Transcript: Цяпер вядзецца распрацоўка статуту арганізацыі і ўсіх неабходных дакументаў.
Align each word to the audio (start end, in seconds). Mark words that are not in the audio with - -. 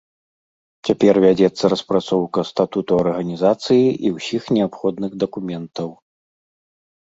Цяпер 0.87 1.19
вядзецца 1.25 1.63
распрацоўка 1.73 2.39
статуту 2.51 2.91
арганізацыі 3.03 3.85
і 4.09 4.13
ўсіх 4.17 4.43
неабходных 4.59 5.11
дакументаў. 5.27 5.89